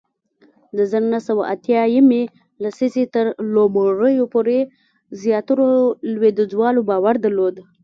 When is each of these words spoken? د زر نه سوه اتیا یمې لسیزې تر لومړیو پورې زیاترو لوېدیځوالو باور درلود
د 0.77 0.79
زر 0.91 1.03
نه 1.13 1.19
سوه 1.27 1.43
اتیا 1.53 1.83
یمې 1.95 2.23
لسیزې 2.63 3.05
تر 3.15 3.25
لومړیو 3.53 4.31
پورې 4.33 4.59
زیاترو 5.21 5.67
لوېدیځوالو 6.13 6.81
باور 6.89 7.15
درلود 7.25 7.55